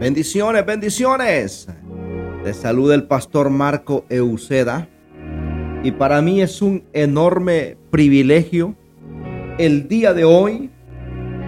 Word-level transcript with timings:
Bendiciones, 0.00 0.64
bendiciones. 0.64 1.66
Te 2.44 2.54
saluda 2.54 2.94
el 2.94 3.08
pastor 3.08 3.50
Marco 3.50 4.04
Euceda. 4.08 4.88
Y 5.82 5.90
para 5.90 6.22
mí 6.22 6.40
es 6.40 6.62
un 6.62 6.84
enorme 6.92 7.76
privilegio 7.90 8.76
el 9.58 9.88
día 9.88 10.14
de 10.14 10.24
hoy 10.24 10.70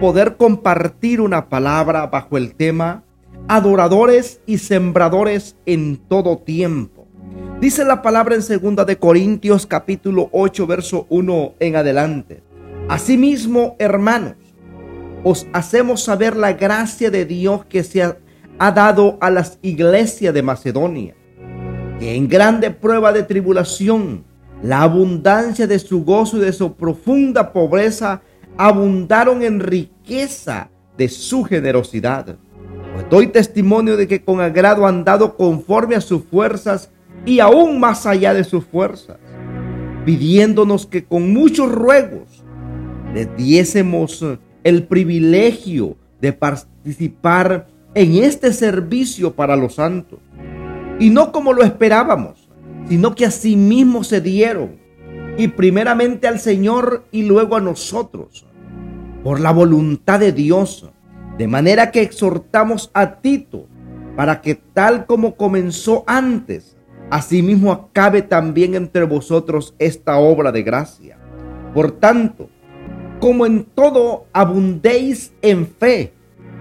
poder 0.01 0.35
compartir 0.35 1.21
una 1.21 1.47
palabra 1.47 2.07
bajo 2.07 2.37
el 2.37 2.53
tema 2.53 3.05
adoradores 3.47 4.41
y 4.45 4.57
sembradores 4.57 5.55
en 5.65 5.95
todo 5.95 6.37
tiempo. 6.37 7.07
Dice 7.61 7.85
la 7.85 8.01
palabra 8.01 8.35
en 8.35 8.41
segunda 8.41 8.83
de 8.83 8.97
Corintios 8.97 9.65
capítulo 9.65 10.27
8 10.33 10.67
verso 10.67 11.05
1 11.09 11.53
en 11.57 11.77
adelante. 11.77 12.43
Asimismo, 12.89 13.77
hermanos, 13.79 14.35
os 15.23 15.47
hacemos 15.53 16.03
saber 16.03 16.35
la 16.35 16.51
gracia 16.51 17.09
de 17.09 17.25
Dios 17.25 17.63
que 17.65 17.85
se 17.85 18.03
ha 18.03 18.17
ha 18.63 18.71
dado 18.71 19.17
a 19.21 19.31
las 19.31 19.57
iglesias 19.63 20.35
de 20.35 20.43
Macedonia, 20.43 21.15
que 21.99 22.13
en 22.13 22.27
grande 22.27 22.69
prueba 22.69 23.11
de 23.11 23.23
tribulación, 23.23 24.23
la 24.61 24.83
abundancia 24.83 25.65
de 25.65 25.79
su 25.79 26.03
gozo 26.03 26.37
y 26.37 26.41
de 26.41 26.53
su 26.53 26.75
profunda 26.75 27.53
pobreza 27.53 28.21
abundaron 28.57 29.41
en 29.41 29.61
riqueza 29.61 30.69
de 30.95 31.09
su 31.09 31.43
generosidad. 31.43 32.37
Pues 32.93 33.09
doy 33.09 33.27
testimonio 33.29 33.97
de 33.97 34.07
que 34.07 34.23
con 34.23 34.39
agrado 34.39 34.85
han 34.85 35.03
dado 35.03 35.37
conforme 35.37 35.95
a 35.95 36.01
sus 36.01 36.23
fuerzas 36.25 36.91
y 37.25 37.39
aún 37.39 37.79
más 37.79 38.05
allá 38.05 38.35
de 38.35 38.43
sus 38.43 38.63
fuerzas, 38.63 39.17
pidiéndonos 40.05 40.85
que 40.85 41.03
con 41.03 41.33
muchos 41.33 41.71
ruegos 41.71 42.43
les 43.15 43.35
diésemos 43.35 44.23
el 44.63 44.83
privilegio 44.83 45.97
de 46.21 46.31
participar 46.31 47.71
en 47.93 48.23
este 48.23 48.53
servicio 48.53 49.33
para 49.33 49.55
los 49.55 49.75
santos. 49.75 50.19
Y 50.99 51.09
no 51.09 51.31
como 51.31 51.53
lo 51.53 51.63
esperábamos, 51.63 52.49
sino 52.87 53.15
que 53.15 53.25
así 53.25 53.55
mismo 53.55 54.03
se 54.03 54.21
dieron, 54.21 54.79
y 55.37 55.47
primeramente 55.49 56.27
al 56.27 56.39
Señor 56.39 57.05
y 57.11 57.23
luego 57.23 57.55
a 57.55 57.61
nosotros, 57.61 58.45
por 59.23 59.39
la 59.39 59.51
voluntad 59.51 60.19
de 60.19 60.31
Dios, 60.31 60.89
de 61.37 61.47
manera 61.47 61.91
que 61.91 62.01
exhortamos 62.01 62.91
a 62.93 63.21
Tito 63.21 63.67
para 64.15 64.41
que 64.41 64.55
tal 64.55 65.05
como 65.05 65.35
comenzó 65.35 66.03
antes, 66.05 66.77
asimismo 67.09 67.71
acabe 67.71 68.21
también 68.21 68.75
entre 68.75 69.03
vosotros 69.05 69.73
esta 69.79 70.17
obra 70.17 70.51
de 70.51 70.63
gracia. 70.63 71.17
Por 71.73 71.91
tanto, 71.91 72.49
como 73.19 73.45
en 73.45 73.63
todo 73.63 74.25
abundéis 74.33 75.33
en 75.41 75.67
fe, 75.67 76.13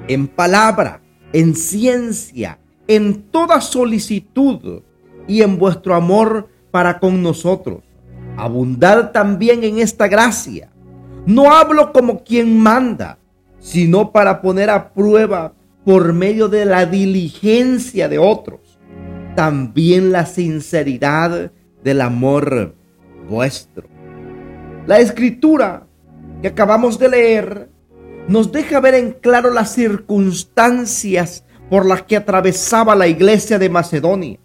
en 0.08 0.28
palabra, 0.28 1.01
en 1.33 1.55
ciencia, 1.55 2.59
en 2.86 3.23
toda 3.31 3.61
solicitud 3.61 4.83
y 5.27 5.42
en 5.42 5.59
vuestro 5.59 5.95
amor 5.95 6.48
para 6.70 6.98
con 6.98 7.23
nosotros. 7.23 7.83
Abundad 8.36 9.12
también 9.12 9.64
en 9.64 9.78
esta 9.78 10.08
gracia. 10.08 10.70
No 11.27 11.53
hablo 11.53 11.92
como 11.92 12.25
quien 12.25 12.58
manda, 12.58 13.19
sino 13.58 14.12
para 14.12 14.41
poner 14.41 14.70
a 14.70 14.92
prueba 14.92 15.53
por 15.84 16.12
medio 16.12 16.48
de 16.48 16.64
la 16.64 16.86
diligencia 16.86 18.08
de 18.08 18.19
otros, 18.19 18.78
también 19.34 20.12
la 20.12 20.27
sinceridad 20.27 21.53
del 21.83 22.01
amor 22.01 22.75
vuestro. 23.28 23.89
La 24.86 24.98
escritura 24.98 25.86
que 26.42 26.48
acabamos 26.48 26.98
de 26.98 27.08
leer 27.08 27.70
nos 28.29 28.53
deja 28.53 28.81
ver 28.81 28.95
en 28.95 29.13
claro 29.13 29.53
las 29.53 29.75
circunstancias 29.75 31.45
por 31.69 31.87
las 31.87 32.03
que 32.03 32.17
atravesaba 32.17 32.95
la 32.95 33.07
iglesia 33.07 33.58
de 33.58 33.69
Macedonia. 33.69 34.39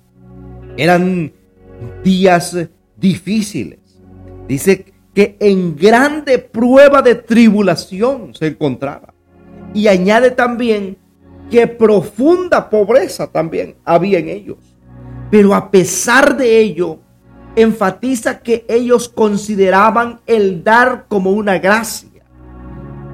Eran 0.77 1.33
días 2.03 2.57
difíciles. 2.97 3.79
Dice 4.47 4.93
que 5.13 5.37
en 5.39 5.75
grande 5.75 6.39
prueba 6.39 7.01
de 7.01 7.15
tribulación 7.15 8.33
se 8.35 8.47
encontraba. 8.47 9.13
Y 9.73 9.87
añade 9.87 10.31
también 10.31 10.97
que 11.49 11.67
profunda 11.67 12.69
pobreza 12.69 13.27
también 13.27 13.75
había 13.85 14.19
en 14.19 14.29
ellos. 14.29 14.57
Pero 15.31 15.53
a 15.53 15.71
pesar 15.71 16.37
de 16.37 16.59
ello, 16.59 16.99
enfatiza 17.55 18.39
que 18.39 18.65
ellos 18.67 19.09
consideraban 19.09 20.21
el 20.27 20.63
dar 20.63 21.05
como 21.07 21.31
una 21.31 21.57
gracia 21.57 22.14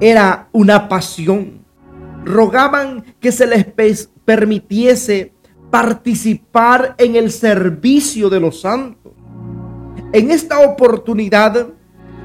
era 0.02 0.48
una 0.50 0.88
pasión. 0.88 1.64
Rogaban 2.24 3.04
que 3.20 3.30
se 3.30 3.46
les 3.46 3.64
permitiese 4.24 5.32
participar 5.70 6.96
en 6.98 7.14
el 7.14 7.30
servicio 7.30 8.28
de 8.28 8.40
los 8.40 8.60
santos. 8.62 9.12
En 10.12 10.32
esta 10.32 10.58
oportunidad 10.58 11.68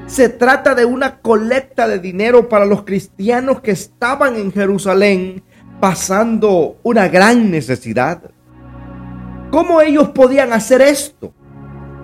se 0.06 0.28
trata 0.28 0.74
de 0.74 0.86
una 0.86 1.20
colecta 1.20 1.86
de 1.86 2.00
dinero 2.00 2.48
para 2.48 2.64
los 2.64 2.82
cristianos 2.82 3.60
que 3.60 3.70
estaban 3.70 4.34
en 4.34 4.50
Jerusalén 4.50 5.44
pasando 5.78 6.78
una 6.82 7.06
gran 7.06 7.48
necesidad. 7.48 8.22
¿Cómo 9.52 9.80
ellos 9.80 10.08
podían 10.08 10.52
hacer 10.52 10.80
esto? 10.82 11.32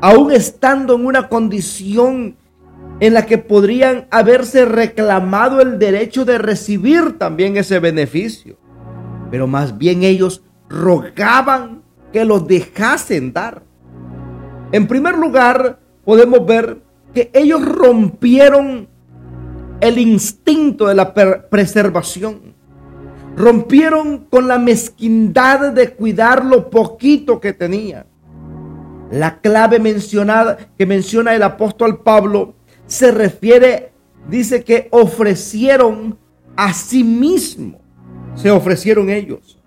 Aún 0.01 0.31
estando 0.31 0.95
en 0.95 1.05
una 1.05 1.29
condición 1.29 2.37
en 3.05 3.13
la 3.13 3.27
que 3.27 3.37
podrían 3.37 4.07
haberse 4.11 4.65
reclamado 4.65 5.61
el 5.61 5.79
derecho 5.79 6.25
de 6.25 6.39
recibir 6.39 7.19
también 7.19 7.59
ese 7.59 7.79
beneficio. 7.79 8.57
Pero 9.31 9.47
más 9.47 9.77
bien 9.77 10.05
ellos 10.05 10.43
rogaban 10.71 11.83
que 12.15 12.25
los 12.25 12.49
dejasen 12.49 13.35
dar. 13.35 13.63
En 14.73 14.87
primer 14.87 15.19
lugar, 15.19 15.81
podemos 16.03 16.47
ver 16.47 16.81
que 17.13 17.31
ellos 17.35 17.63
rompieron 17.63 18.89
el 19.83 19.99
instinto 19.99 20.87
de 20.87 20.95
la 20.95 21.13
preservación. 21.13 22.55
Rompieron 23.37 24.25
con 24.31 24.49
la 24.49 24.59
mezquindad 24.59 25.73
de 25.73 25.91
cuidar 25.91 26.43
lo 26.43 26.71
poquito 26.71 27.39
que 27.39 27.53
tenían. 27.53 28.07
La 29.11 29.41
clave 29.41 29.79
mencionada 29.79 30.57
que 30.79 30.87
menciona 30.87 31.35
el 31.35 31.43
apóstol 31.43 32.03
Pablo 32.03 32.55
se 32.87 33.11
refiere, 33.11 33.93
dice 34.29 34.65
que 34.65 34.89
ofrecieron 34.91 36.19
a 36.57 36.73
sí 36.73 37.05
mismo, 37.05 37.81
se 38.35 38.51
ofrecieron 38.51 39.11
ellos. 39.11 39.59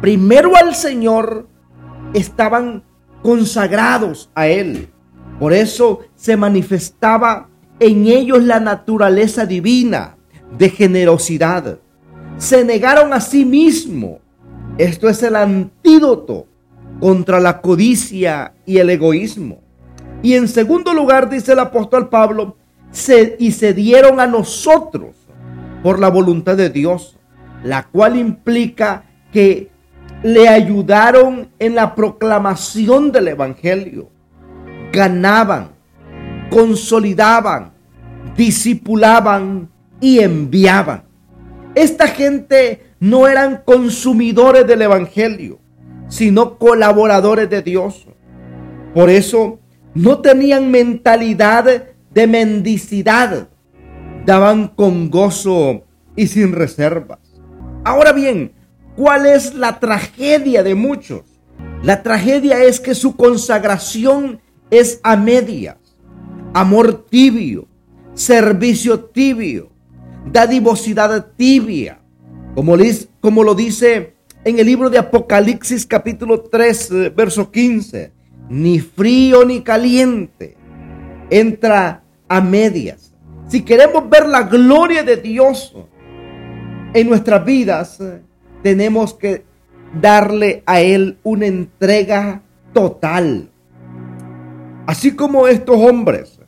Primero 0.00 0.56
al 0.56 0.74
Señor 0.74 1.48
estaban 2.14 2.84
consagrados 3.22 4.30
a 4.34 4.48
Él. 4.48 4.88
Por 5.38 5.52
eso 5.52 6.00
se 6.14 6.36
manifestaba 6.36 7.48
en 7.80 8.06
ellos 8.06 8.42
la 8.42 8.60
naturaleza 8.60 9.46
divina 9.46 10.16
de 10.56 10.70
generosidad. 10.70 11.78
Se 12.36 12.64
negaron 12.64 13.12
a 13.12 13.20
sí 13.20 13.44
mismo. 13.44 14.20
Esto 14.78 15.08
es 15.08 15.22
el 15.22 15.36
antídoto 15.36 16.46
contra 17.00 17.40
la 17.40 17.60
codicia 17.60 18.54
y 18.64 18.78
el 18.78 18.90
egoísmo. 18.90 19.60
Y 20.22 20.34
en 20.34 20.48
segundo 20.48 20.94
lugar, 20.94 21.28
dice 21.28 21.52
el 21.52 21.58
apóstol 21.58 22.08
Pablo, 22.08 22.56
y 23.38 23.52
se 23.52 23.72
dieron 23.72 24.20
a 24.20 24.26
nosotros 24.26 25.16
por 25.82 25.98
la 25.98 26.08
voluntad 26.08 26.56
de 26.56 26.70
Dios, 26.70 27.18
la 27.64 27.84
cual 27.84 28.16
implica 28.16 29.04
que 29.32 29.70
le 30.22 30.48
ayudaron 30.48 31.48
en 31.58 31.74
la 31.74 31.94
proclamación 31.94 33.10
del 33.10 33.28
Evangelio, 33.28 34.10
ganaban, 34.92 35.70
consolidaban, 36.50 37.72
discipulaban 38.36 39.68
y 40.00 40.20
enviaban. 40.20 41.04
Esta 41.74 42.06
gente 42.06 42.92
no 43.00 43.26
eran 43.26 43.62
consumidores 43.64 44.66
del 44.66 44.82
Evangelio, 44.82 45.58
sino 46.08 46.58
colaboradores 46.58 47.48
de 47.48 47.62
Dios. 47.62 48.06
Por 48.94 49.08
eso 49.08 49.58
no 49.94 50.18
tenían 50.20 50.70
mentalidad 50.70 51.91
de 52.14 52.26
mendicidad 52.26 53.48
daban 54.26 54.68
con 54.68 55.10
gozo 55.10 55.84
y 56.16 56.26
sin 56.26 56.52
reservas. 56.52 57.18
Ahora 57.84 58.12
bien, 58.12 58.52
¿cuál 58.96 59.26
es 59.26 59.54
la 59.54 59.80
tragedia 59.80 60.62
de 60.62 60.74
muchos? 60.74 61.22
La 61.82 62.02
tragedia 62.02 62.62
es 62.62 62.78
que 62.80 62.94
su 62.94 63.16
consagración 63.16 64.40
es 64.70 65.00
a 65.02 65.16
medias, 65.16 65.76
amor 66.54 67.06
tibio, 67.08 67.66
servicio 68.14 69.00
tibio, 69.00 69.70
dadivosidad 70.30 71.32
tibia, 71.36 72.00
como, 72.54 72.76
como 73.20 73.42
lo 73.42 73.54
dice 73.54 74.14
en 74.44 74.58
el 74.58 74.66
libro 74.66 74.90
de 74.90 74.98
Apocalipsis 74.98 75.86
capítulo 75.86 76.42
3, 76.42 76.90
eh, 76.90 77.12
verso 77.14 77.50
15, 77.50 78.12
ni 78.48 78.80
frío 78.80 79.44
ni 79.44 79.62
caliente, 79.62 80.56
entra 81.32 82.02
a 82.28 82.40
medias. 82.40 83.14
Si 83.48 83.62
queremos 83.62 84.08
ver 84.08 84.26
la 84.26 84.42
gloria 84.42 85.02
de 85.02 85.16
Dios 85.16 85.74
en 86.94 87.08
nuestras 87.08 87.44
vidas, 87.44 87.98
tenemos 88.62 89.14
que 89.14 89.44
darle 90.00 90.62
a 90.66 90.80
Él 90.80 91.18
una 91.22 91.46
entrega 91.46 92.42
total. 92.72 93.50
Así 94.86 95.16
como 95.16 95.48
estos 95.48 95.76
hombres 95.76 96.38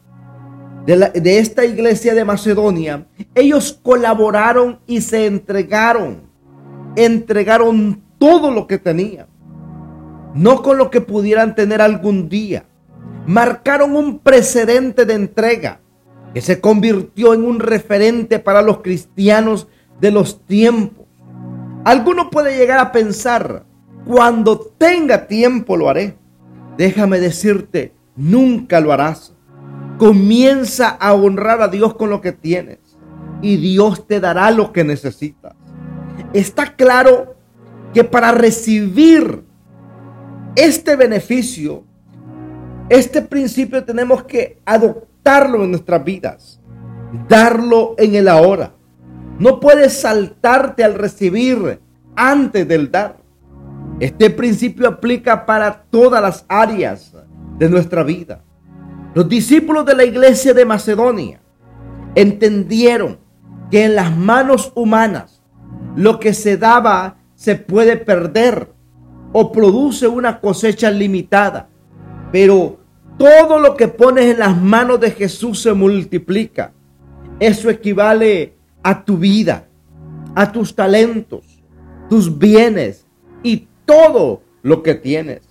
de, 0.87 1.11
de, 1.15 1.39
esta 1.39 1.65
iglesia 1.65 2.15
de 2.15 2.25
Macedonia, 2.25 3.07
ellos 3.35 3.79
colaboraron 3.83 4.81
y 4.87 5.01
se 5.01 5.27
entregaron, 5.27 6.23
entregaron 6.97 8.03
todo 8.19 8.51
lo 8.51 8.67
que 8.67 8.79
tenían, 8.79 9.27
no 10.35 10.63
con 10.63 10.77
lo 10.77 10.91
que 10.91 11.01
pudieran 11.01 11.55
tener 11.55 11.81
algún 11.81 12.29
día. 12.29 12.67
Marcaron 13.27 13.97
un 13.97 14.19
precedente 14.19 15.05
de 15.05 15.15
entrega 15.15 15.81
que 16.35 16.41
se 16.41 16.61
convirtió 16.61 17.33
en 17.33 17.45
un 17.45 17.61
referente 17.61 18.39
para 18.39 18.61
los 18.61 18.83
cristianos 18.83 19.69
de 20.01 20.11
los 20.11 20.45
tiempos. 20.45 21.07
Alguno 21.85 22.31
puede 22.31 22.57
llegar 22.57 22.79
a 22.79 22.93
pensar, 22.93 23.65
cuando 24.05 24.59
tenga 24.59 25.27
tiempo 25.27 25.77
lo 25.77 25.89
haré. 25.89 26.17
Déjame 26.77 27.21
decirte, 27.21 27.95
nunca 28.17 28.81
lo 28.81 28.93
harás. 28.93 29.35
Comienza 29.99 30.89
a 30.89 31.15
honrar 31.15 31.63
a 31.63 31.69
Dios 31.69 31.95
con 31.95 32.11
lo 32.11 32.21
que 32.21 32.33
tienes 32.33 32.79
y 33.41 33.57
Dios 33.57 34.07
te 34.07 34.21
dará 34.21 34.51
lo 34.51 34.73
que 34.73 34.85
necesitas. 34.85 35.55
Está 36.33 36.75
claro 36.75 37.37
que 37.93 38.03
para 38.03 38.33
recibir 38.33 39.45
este 40.57 40.97
beneficio, 40.97 41.85
este 42.89 43.23
principio 43.23 43.85
tenemos 43.85 44.25
que 44.25 44.61
adoptarlo 44.65 45.65
en 45.65 45.71
nuestras 45.71 46.05
vidas, 46.05 46.61
darlo 47.29 47.95
en 47.99 48.15
el 48.15 48.29
ahora. 48.29 48.75
No 49.39 49.59
puedes 49.59 50.01
saltarte 50.01 50.85
al 50.85 50.95
recibir 50.95 51.81
antes 52.15 52.69
del 52.69 52.91
dar. 52.91 53.17
Este 54.01 54.31
principio 54.31 54.89
aplica 54.89 55.47
para 55.47 55.85
todas 55.91 56.21
las 56.21 56.45
áreas 56.49 57.15
de 57.59 57.69
nuestra 57.69 58.03
vida. 58.03 58.43
Los 59.15 59.29
discípulos 59.29 59.87
de 59.87 59.95
la 59.95 60.05
iglesia 60.05 60.53
de 60.53 60.65
Macedonia 60.65 61.41
entendieron 62.15 63.19
que 63.71 63.85
en 63.85 63.95
las 63.95 64.17
manos 64.17 64.73
humanas 64.75 65.43
lo 65.97 66.19
que 66.19 66.35
se 66.35 66.57
daba 66.57 67.17
se 67.35 67.57
puede 67.57 67.97
perder 67.97 68.73
o 69.33 69.53
produce 69.53 70.07
una 70.07 70.41
cosecha 70.41 70.91
limitada. 70.91 71.69
Pero 72.35 72.81
todo 73.17 73.61
lo 73.61 73.77
que 73.77 73.87
pones 73.87 74.25
en 74.25 74.41
las 74.41 74.61
manos 74.61 74.99
de 74.99 75.13
Jesús 75.13 75.63
se 75.63 75.73
multiplica. 75.73 76.73
Eso 77.39 77.71
equivale 77.71 78.55
a 78.83 79.05
tu 79.05 79.19
vida, 79.19 79.69
a 80.35 80.51
tus 80.51 80.75
talentos, 80.75 81.63
tus 82.11 82.37
bienes 82.37 83.07
y 83.45 83.69
todo 83.85 84.43
lo 84.63 84.83
que 84.83 84.97
tienes. 84.97 85.43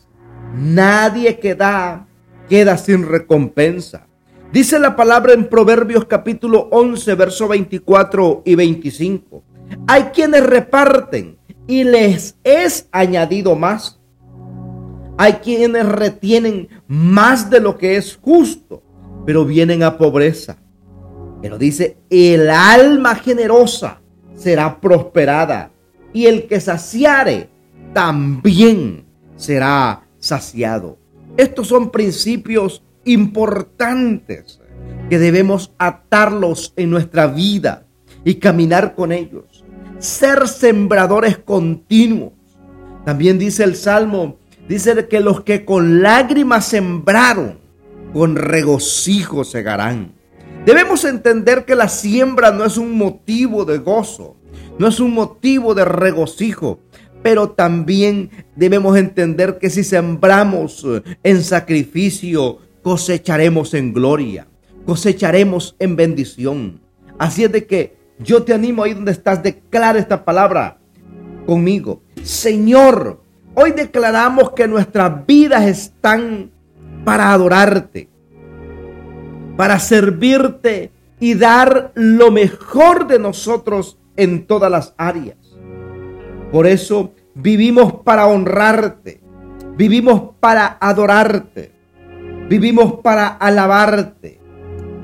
Nadie 0.57 1.39
que 1.39 1.56
da 1.56 2.06
queda 2.50 2.77
sin 2.77 3.07
recompensa. 3.07 4.06
Dice 4.51 4.77
la 4.77 4.97
palabra 4.97 5.31
en 5.31 5.47
Proverbios 5.47 6.03
capítulo 6.03 6.68
11, 6.69 7.15
verso 7.15 7.47
24 7.47 8.41
y 8.44 8.56
25. 8.56 9.41
Hay 9.88 10.03
quienes 10.13 10.45
reparten 10.45 11.38
y 11.65 11.85
les 11.85 12.35
es 12.44 12.89
añadido 12.91 13.56
más. 13.56 14.01
Hay 15.18 15.33
quienes 15.33 15.86
retienen 15.86 16.69
más 16.88 17.50
de 17.50 17.60
lo 17.60 17.77
que 17.77 17.98
es 17.98 18.18
justo, 18.21 18.81
pero 19.25 19.45
vienen 19.45 19.83
a 19.83 19.98
pobreza. 19.98 20.57
Pero 21.42 21.57
dice, 21.57 21.98
el 22.10 22.50
alma 22.50 23.15
generosa 23.15 24.01
será 24.36 24.80
prosperada 24.80 25.71
y 26.13 26.25
el 26.25 26.48
que 26.48 26.60
saciare 26.60 27.50
también 27.94 29.06
será 29.36 30.07
saciado. 30.19 30.98
Estos 31.38 31.68
son 31.68 31.89
principios 31.89 32.83
importantes 33.06 34.59
que 35.09 35.19
debemos 35.19 35.74
atarlos 35.77 36.74
en 36.75 36.89
nuestra 36.89 37.27
vida 37.27 37.86
y 38.24 38.36
caminar 38.36 38.95
con 38.95 39.12
ellos. 39.12 39.66
Ser 40.00 40.48
sembradores 40.48 41.38
continuos. 41.38 42.33
También 43.06 43.38
dice 43.38 43.63
el 43.63 43.75
Salmo, 43.75 44.38
dice 44.68 45.07
que 45.07 45.19
los 45.19 45.42
que 45.42 45.65
con 45.65 46.01
lágrimas 46.01 46.65
sembraron, 46.65 47.60
con 48.13 48.36
regocijo 48.36 49.44
segarán. 49.44 50.13
Debemos 50.65 51.04
entender 51.04 51.65
que 51.65 51.75
la 51.75 51.89
siembra 51.89 52.51
no 52.51 52.63
es 52.63 52.77
un 52.77 52.98
motivo 52.98 53.65
de 53.65 53.80
gozo, 53.80 54.38
no 54.80 54.88
es 54.88 55.00
un 55.00 55.13
motivo 55.13 55.74
de 55.74 55.83
regocijo, 55.83 56.80
pero 57.21 57.51
también 57.51 58.30
debemos 58.56 58.98
entender 58.98 59.57
que 59.57 59.69
si 59.69 59.83
sembramos 59.83 60.86
eh, 60.86 61.01
en 61.24 61.44
sacrificio, 61.44 62.59
cosecharemos 62.81 63.74
en 63.74 63.94
gloria, 63.94 64.48
cosecharemos 64.86 65.75
en 65.80 65.95
bendición. 65.95 66.81
Así 67.18 67.44
es 67.44 67.51
de 67.51 67.66
que 67.66 67.98
yo 68.19 68.44
te 68.44 68.54
animo 68.54 68.83
ahí 68.83 68.94
donde 68.94 69.12
estás, 69.12 69.42
declara 69.42 70.00
esta 70.00 70.24
palabra 70.24 70.80
conmigo. 71.45 72.01
Señor, 72.24 73.22
hoy 73.55 73.71
declaramos 73.71 74.51
que 74.51 74.67
nuestras 74.67 75.25
vidas 75.25 75.63
están 75.63 76.51
para 77.05 77.33
adorarte, 77.33 78.09
para 79.57 79.79
servirte 79.79 80.91
y 81.19 81.35
dar 81.35 81.91
lo 81.95 82.31
mejor 82.31 83.07
de 83.07 83.19
nosotros 83.19 83.97
en 84.15 84.45
todas 84.45 84.71
las 84.71 84.94
áreas. 84.97 85.38
Por 86.51 86.67
eso 86.67 87.13
vivimos 87.35 87.94
para 88.03 88.27
honrarte, 88.27 89.21
vivimos 89.75 90.35
para 90.39 90.77
adorarte, 90.79 91.71
vivimos 92.49 92.99
para 93.01 93.27
alabarte, 93.27 94.39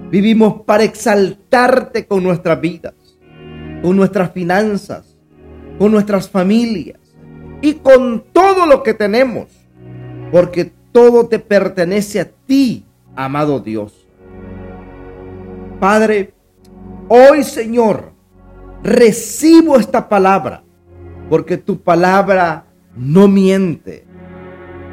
vivimos 0.10 0.62
para 0.66 0.84
exaltarte 0.84 2.06
con 2.06 2.24
nuestras 2.24 2.60
vidas, 2.62 2.94
con 3.82 3.96
nuestras 3.96 4.32
finanzas, 4.32 5.16
con 5.78 5.92
nuestras 5.92 6.30
familias 6.30 7.00
y 7.62 7.76
con 7.76 8.24
todo 8.34 8.66
lo 8.66 8.84
que 8.84 8.94
tenemos, 8.94 9.48
porque 10.32 10.72
todo 10.92 11.28
te 11.28 11.40
pertenece 11.40 12.20
a 12.20 12.30
ti, 12.46 12.86
amado 13.16 13.60
Dios. 13.60 14.08
Padre, 15.80 16.34
hoy 17.08 17.44
Señor, 17.44 18.12
recibo 18.84 19.78
esta 19.78 20.10
palabra 20.10 20.64
porque 21.30 21.58
tu 21.58 21.82
palabra 21.82 22.66
no 22.96 23.28
miente. 23.28 24.06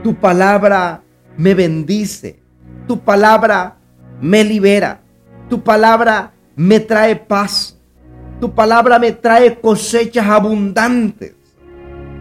Tu 0.02 0.14
palabra 0.14 1.02
me 1.36 1.54
bendice. 1.54 2.42
Tu 2.86 3.00
palabra 3.00 3.78
me 4.20 4.44
libera. 4.44 5.00
Tu 5.48 5.62
palabra 5.62 6.32
me 6.54 6.78
trae 6.78 7.16
paz. 7.16 7.78
Tu 8.40 8.54
palabra 8.54 8.98
me 8.98 9.12
trae 9.12 9.58
cosechas 9.58 10.26
abundantes. 10.26 11.35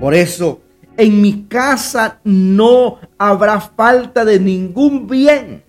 Por 0.05 0.13
eso, 0.13 0.62
en 0.97 1.19
mi 1.19 1.45
casa 1.45 2.19
no 2.24 3.00
habrá 3.17 3.59
falta 3.59 4.24
de 4.24 4.39
ningún 4.39 5.07
bien, 5.07 5.63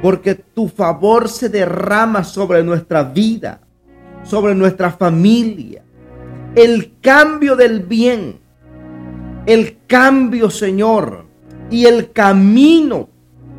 porque 0.00 0.34
tu 0.34 0.66
favor 0.66 1.28
se 1.28 1.50
derrama 1.50 2.24
sobre 2.24 2.64
nuestra 2.64 3.02
vida, 3.02 3.60
sobre 4.22 4.54
nuestra 4.54 4.90
familia, 4.90 5.82
el 6.54 6.94
cambio 7.02 7.54
del 7.54 7.80
bien, 7.80 8.40
el 9.44 9.76
cambio, 9.86 10.48
Señor, 10.48 11.26
y 11.70 11.84
el 11.84 12.12
camino 12.12 13.10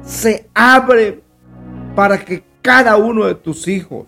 se 0.01 0.49
abre 0.55 1.21
para 1.95 2.25
que 2.25 2.43
cada 2.63 2.97
uno 2.97 3.27
de 3.27 3.35
tus 3.35 3.67
hijos 3.67 4.07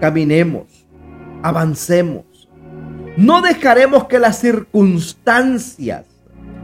caminemos, 0.00 0.86
avancemos. 1.42 2.27
No 3.18 3.42
dejaremos 3.42 4.04
que 4.04 4.20
las 4.20 4.38
circunstancias 4.38 6.06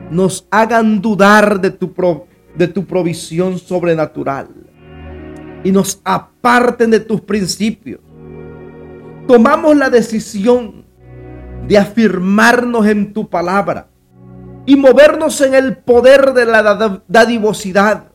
nos 0.09 0.47
hagan 0.53 1.01
dudar 1.01 1.61
de 1.61 1.73
tu, 1.73 1.93
de 2.55 2.69
tu 2.69 2.87
provisión 2.87 3.59
sobrenatural 3.59 4.47
y 5.65 5.73
nos 5.73 6.01
aparten 6.05 6.93
de 6.93 7.01
tus 7.01 7.23
principios. 7.23 7.99
Tomamos 9.27 9.77
la 9.77 9.91
decisión 9.91 10.85
de 11.67 11.77
afirmarnos 11.77 12.87
en 12.87 13.13
tu 13.13 13.29
palabra 13.29 13.89
y 14.65 14.77
movernos 14.77 15.41
en 15.41 15.55
el 15.55 15.79
poder 15.79 16.35
de 16.35 16.45
la 16.45 17.03
dadivosidad, 17.09 18.13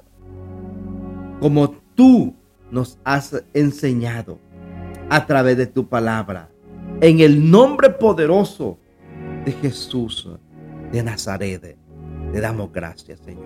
como 1.41 1.71
tú 1.93 2.37
nos 2.71 2.97
has 3.03 3.43
enseñado 3.53 4.39
a 5.09 5.25
través 5.25 5.57
de 5.57 5.67
tu 5.67 5.89
palabra. 5.89 6.47
En 7.01 7.19
el 7.19 7.49
nombre 7.49 7.89
poderoso 7.89 8.77
de 9.45 9.51
Jesús 9.53 10.29
de 10.91 11.03
Nazaret, 11.03 11.77
te 12.31 12.41
damos 12.41 12.71
gracias, 12.71 13.19
Señor. 13.19 13.45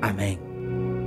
Amén 0.00 0.38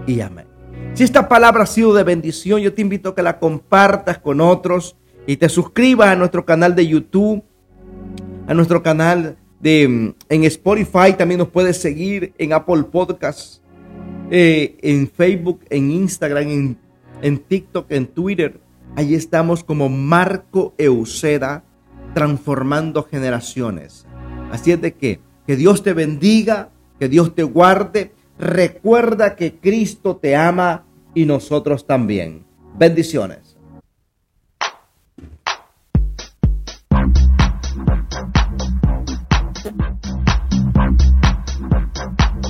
y 0.08 0.22
amén. 0.22 0.48
Si 0.94 1.04
esta 1.04 1.28
palabra 1.28 1.64
ha 1.64 1.68
sido 1.68 1.94
de 1.94 2.04
bendición, 2.04 2.62
yo 2.62 2.74
te 2.74 2.82
invito 2.82 3.10
a 3.10 3.16
que 3.16 3.22
la 3.22 3.40
compartas 3.40 4.18
con 4.18 4.42
otros 4.42 4.96
y 5.28 5.38
te 5.38 5.50
suscribas 5.50 6.10
a 6.10 6.16
nuestro 6.16 6.46
canal 6.46 6.76
de 6.76 6.88
YouTube 6.88 7.44
a 8.48 8.54
nuestro 8.54 8.84
canal 8.84 9.38
de, 9.60 9.88
mm, 9.88 10.14
en 10.30 10.44
Spotify, 10.46 11.14
también 11.18 11.40
nos 11.40 11.50
puedes 11.50 11.78
seguir 11.78 12.34
en 12.38 12.54
Apple 12.54 12.84
Podcasts, 12.92 13.62
eh, 14.30 14.78
en 14.82 15.08
Facebook, 15.08 15.62
en 15.70 15.92
Instagram, 15.92 16.48
en, 16.48 16.78
en 17.22 17.38
TikTok, 17.40 17.92
en 17.92 18.08
Twitter. 18.08 18.60
Allí 18.96 19.16
estamos 19.16 19.64
como 19.64 19.90
Marco 19.90 20.74
Euseda, 20.78 21.64
transformando 22.14 23.04
generaciones. 23.04 24.06
Así 24.52 24.72
es 24.72 24.82
de 24.82 24.94
que, 24.94 25.20
que 25.46 25.56
Dios 25.56 25.84
te 25.84 25.94
bendiga, 25.94 26.70
que 27.00 27.10
Dios 27.10 27.36
te 27.36 27.44
guarde. 27.44 28.14
Recuerda 28.40 29.36
que 29.36 29.56
Cristo 29.56 30.16
te 30.16 30.36
ama 30.36 30.86
y 31.14 31.26
nosotros 31.26 31.86
también. 31.86 32.46
Bendiciones. 32.78 33.45